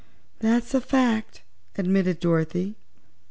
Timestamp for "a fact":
0.73-1.43